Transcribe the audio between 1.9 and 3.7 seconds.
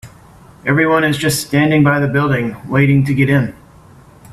the building, waiting to get in.